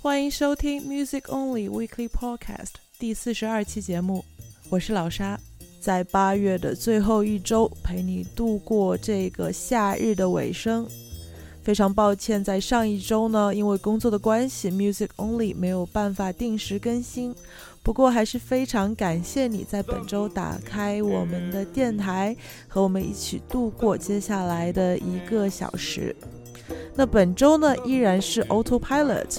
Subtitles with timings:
[0.00, 4.24] 欢迎收听 Music Only Weekly Podcast 第四十二期节目，
[4.70, 5.36] 我是老沙，
[5.80, 10.86] 在八月的最后一周陪你度过这个夏日的尾声。
[11.64, 17.34] 非常抱歉，在上一周呢，因为工作的关系，Music Only 没有办法定时更新。
[17.82, 22.36] 不过还是非常感谢你在本周打开我们的电台，
[22.68, 26.14] 和我们一起度过接下来的一个小时。
[26.94, 29.38] 那本周呢，依然是 Autopilot。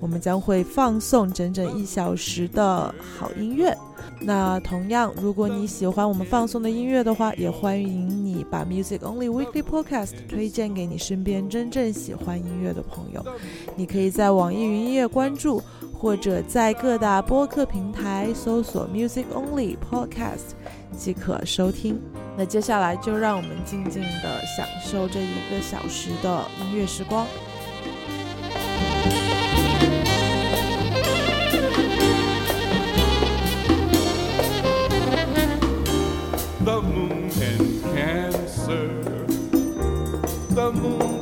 [0.00, 3.76] 我们将会放送整整一小时的好音乐。
[4.20, 13.24] 那同样，如果你喜欢我们放送的音乐的话，也欢迎你把 Music Only Weekly Podcast 推荐给你身边真正喜欢音乐的朋友。
[13.76, 15.62] 你可以在网易云音乐关注，
[15.92, 20.54] 或者在各大播客平台搜索 Music Only Podcast
[20.96, 22.00] 即可收听。
[22.36, 27.26] 那接下来就让我们静静的享受这一个小时的音乐时光。
[36.68, 38.88] The moon and Cancer,
[40.50, 41.17] the moon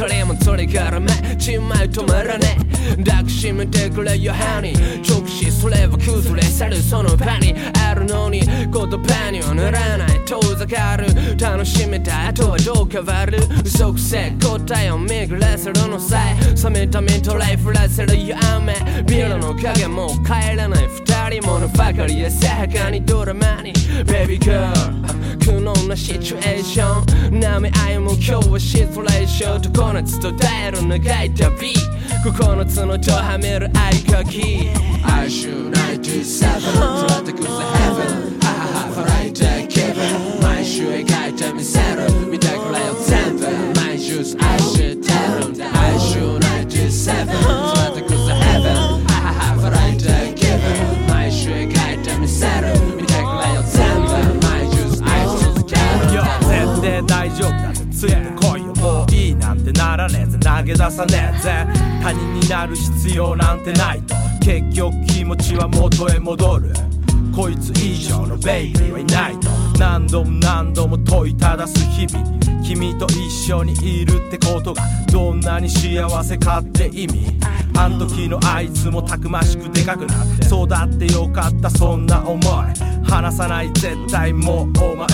[0.00, 2.69] はやおかれもそれからめちまい止まらねえ
[3.04, 7.54] 抱きしめてくれよハニー直視すれば崩れ去るその場に
[7.86, 10.20] あるのに言葉にはならない。
[10.24, 11.06] 遠ざかる。
[11.38, 13.38] 楽しめた後はどう変わる。
[13.64, 16.54] 嘘くせ答えを巡らせるのさえ。
[16.62, 18.74] 冷めた目とライフらせるよ雨。
[19.04, 20.86] ビルの影も帰らない。
[20.88, 23.72] 二人ものばかりでさやかにドラマに。
[24.06, 24.70] Baby girl
[25.40, 27.40] 苦悩なシチュエーション。
[27.40, 29.72] 舐め合いも今日はシトレーション。
[29.72, 31.74] 常夏と耐える長い旅
[32.24, 34.70] 9つの戸はめる合鍵
[35.02, 37.98] 哀愁97フライトクズヘブ
[38.36, 43.46] ンハハハフライト気分毎週描いてみせる見てくれよ全部
[43.80, 44.94] 毎週愛して
[45.40, 47.79] るんで哀愁97
[60.00, 60.38] らねえぜ。
[60.38, 61.66] 投げ出さねえぜ。
[62.02, 64.14] 他人になる必要なんてないと。
[64.40, 66.72] 結局気持ちは元へ戻る。
[67.34, 69.50] こいつ以上のベイビーはいないと。
[69.78, 72.40] 何度も何度も問いただす日々。
[72.62, 77.38] 君と一緒にいるってことがどんなに幸せかって意味。
[77.76, 82.44] あん時のあいつもたくましくでかくなって育ってよかったそんな思い。
[83.04, 85.06] 離さない絶対もうお前。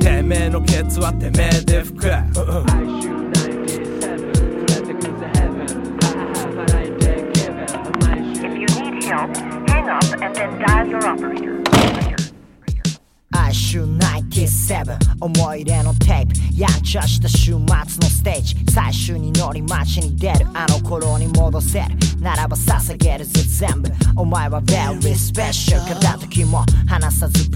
[0.00, 2.06] てめえのケツはてめえで吹く。
[16.86, 18.54] ちゃした週末のステージ。
[18.72, 20.46] 最終に乗り街に出る。
[20.54, 21.86] あの頃に戻せる。
[22.20, 23.42] ならば捧げるぜ。
[23.42, 23.90] 全部。
[24.14, 27.50] お前は very special 片時も離さず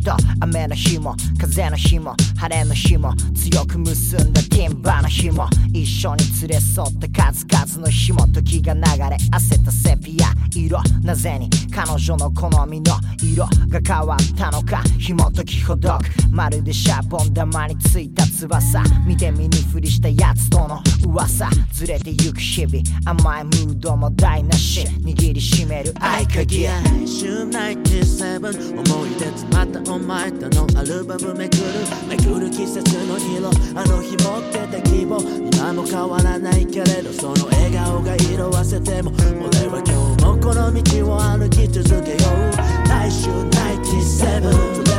[0.00, 8.84] した人雨の日も風の日も晴れの日も強く結んだティンバの日も一緒に連れ添った数々の日も時が流れ
[9.32, 16.30] 焦ったセピア色なぜに彼女の好みの色が変わったのか紐解きほどく。
[16.30, 18.82] まるでシャボン玉についた翼。
[19.06, 21.48] 見て見ぬふりしたやつとの噂。
[21.72, 22.82] ずれてゆく日々。
[23.04, 24.86] 甘いムードも台無し。
[24.86, 26.66] 握りしめる合鍵。
[27.06, 31.62] 週97思い出詰まったお前とのアルバムめくる。
[32.08, 33.50] めくる季節の色。
[33.74, 35.20] あの日持ってた希望。
[35.52, 39.10] 今も変わらないけれどその笑顔が色あせても。
[39.18, 42.18] 俺は今日もこの道を歩き続けよ
[42.54, 42.88] う。
[42.88, 44.89] 来週97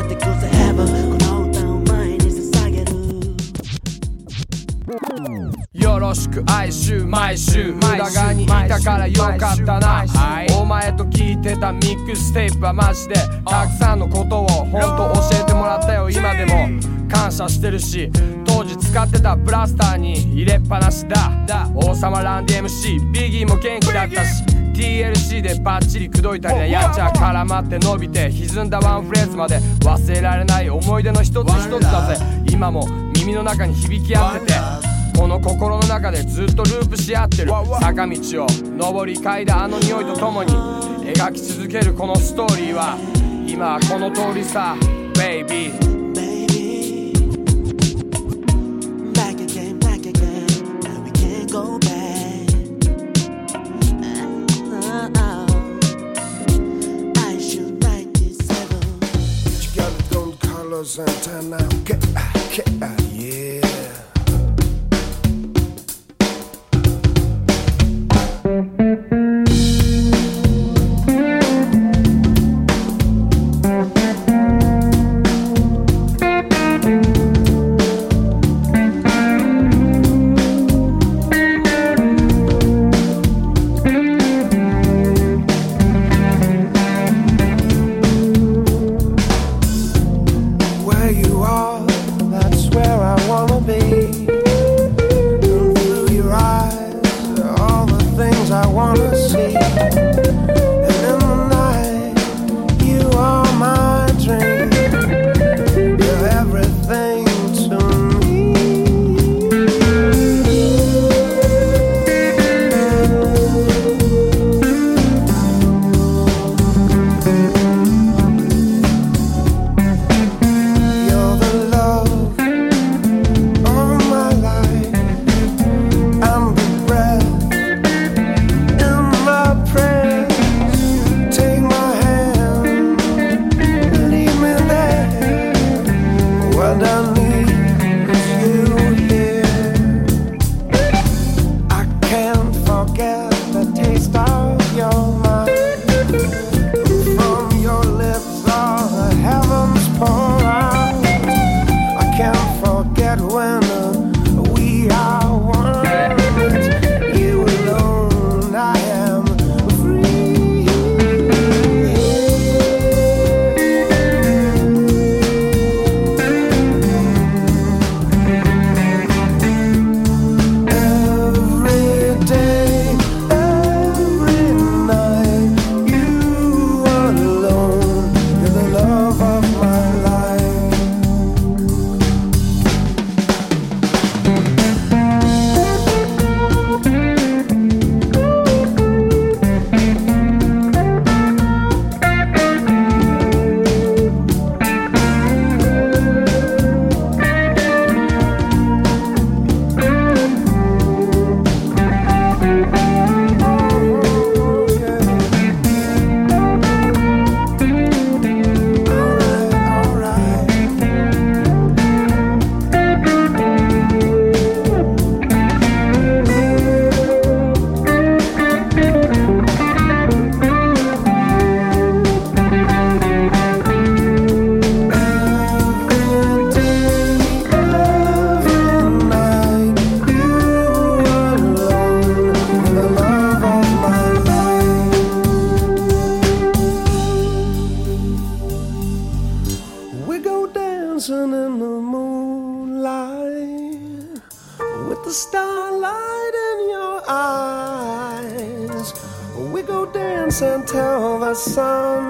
[5.92, 6.42] よろしく。
[6.48, 10.06] 哀愁毎週裏側にいたからよかったな。
[10.58, 16.10] お前と聞いてたミックステープはマジでたくさんのことを本当教えてもらったよ。
[16.10, 16.70] 今でも
[17.10, 18.10] 感謝してるし
[18.46, 21.70] 当時使ってたブラスターに入れっぱなしだ。
[21.76, 32.26] 王様ランディ MC ビギーも元気だったし TLC でバッチリ口説いたりなやっちゃ絡まって伸びて歪んだワンフレーズまで忘れられない思い出の一つ一つだぜ。
[32.50, 34.54] 今も耳の中に響き合ってて
[35.22, 38.48] この心の中でずっとループし合ってる坂道を
[38.92, 42.98] 上り階段あの匂いとともに描き続けるこのストーリーは
[43.48, 44.76] 今はこの通りさ
[45.14, 45.72] Baby
[61.86, 62.00] Get,
[62.52, 63.01] get, get.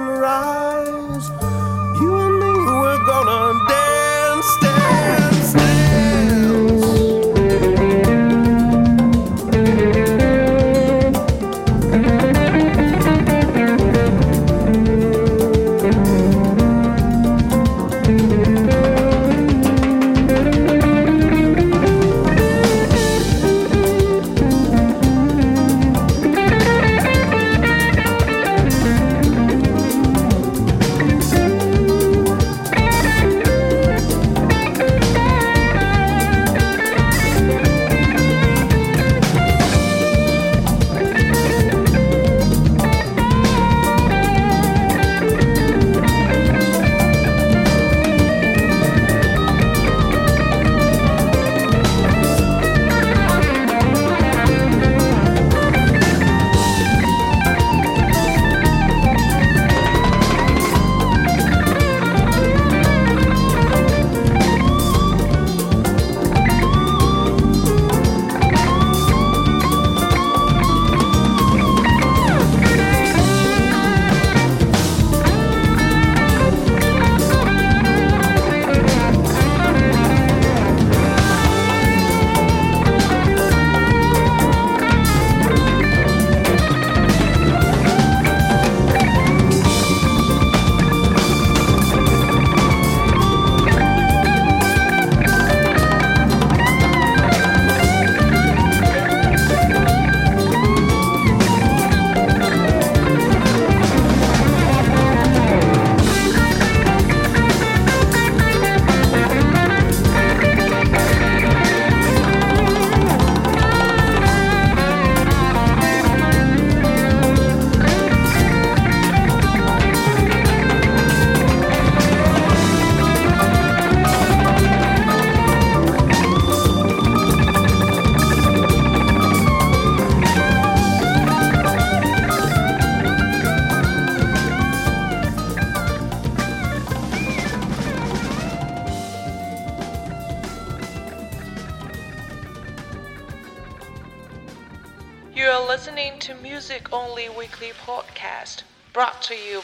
[0.07, 1.29] Rise,
[2.01, 4.57] You and me, we're gonna dance.
[4.61, 4.80] dance.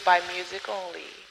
[0.08, 1.28] by music only.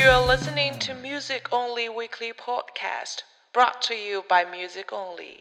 [0.00, 5.40] You are listening to Music Only Weekly Podcast, brought to you by Music Only.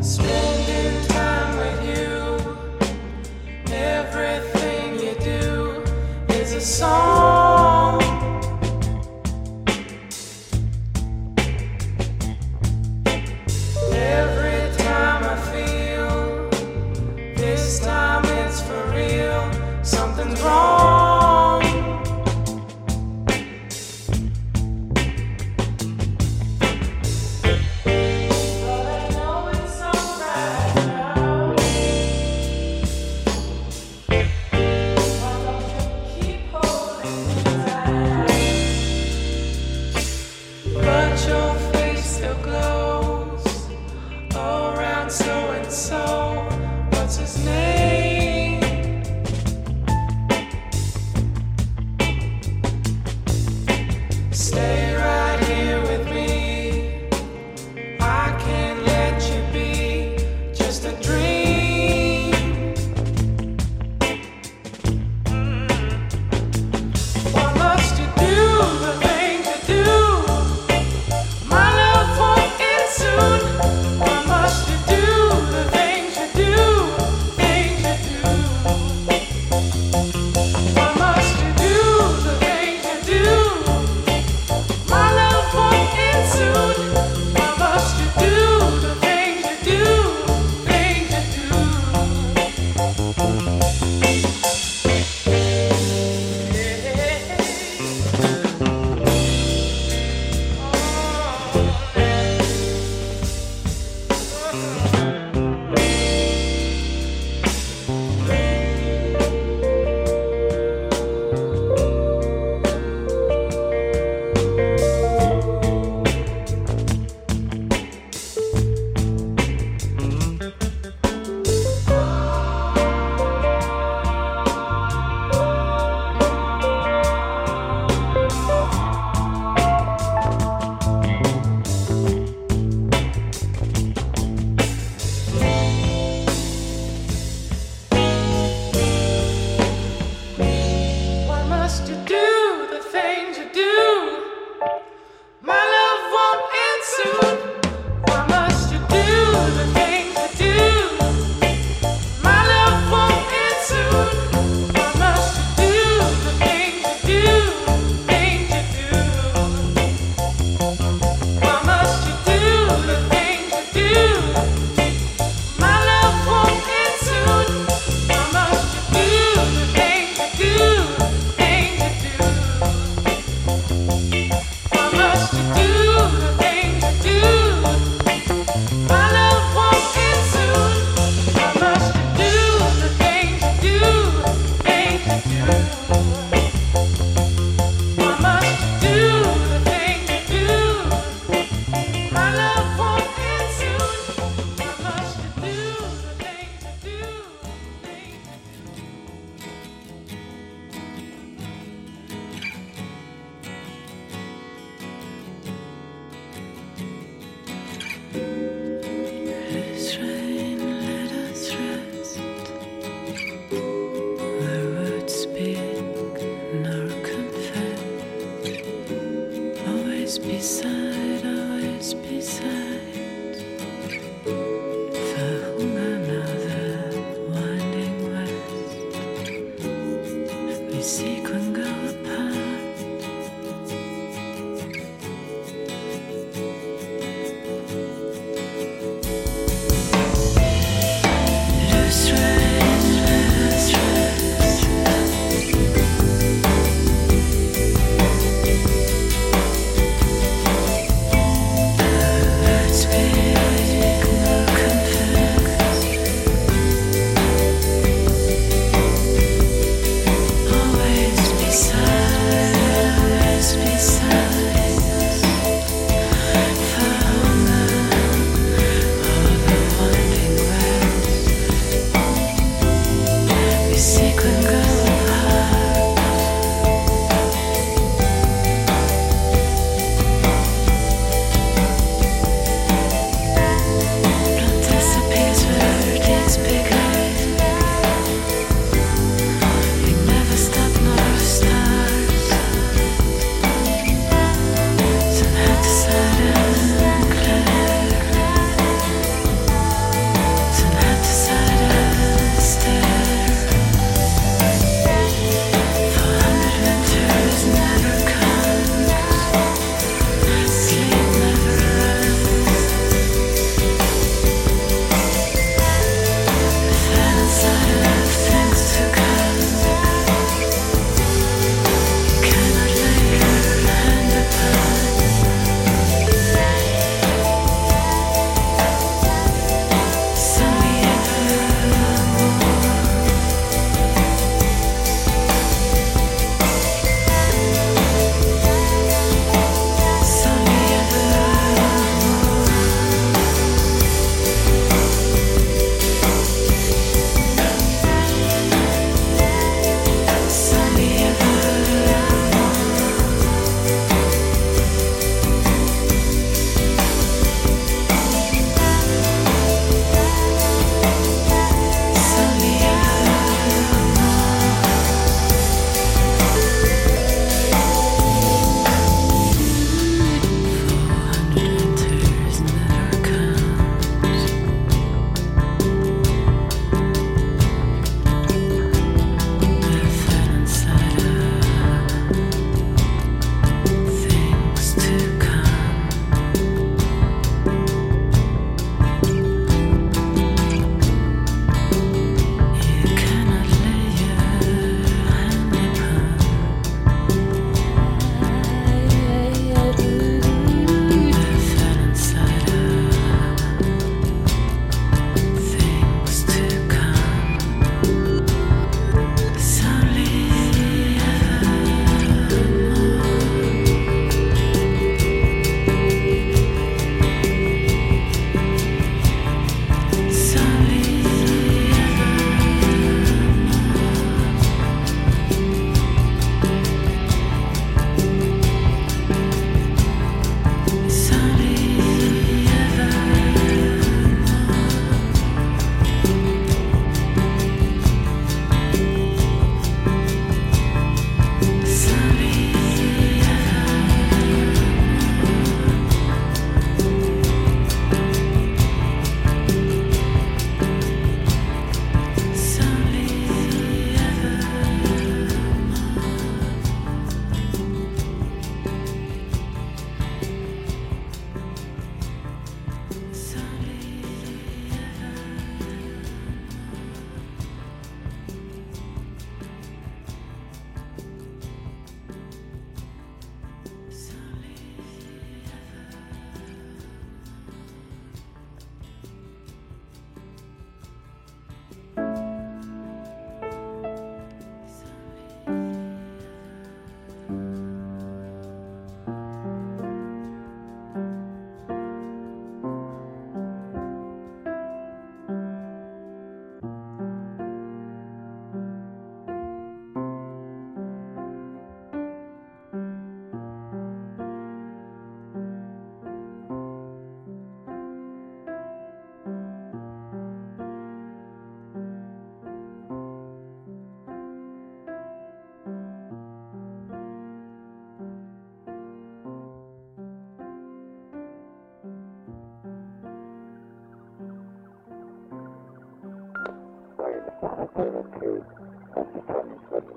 [0.00, 5.84] Spending time with you, everything you do
[6.30, 7.17] is a song.